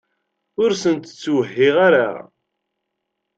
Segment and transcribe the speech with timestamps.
[0.61, 2.09] Ur sent-ttwehhiɣ ara.